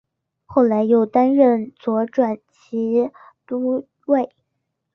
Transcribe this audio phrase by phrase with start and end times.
[0.47, 3.11] 后来又担任左转骑
[3.45, 4.33] 都尉。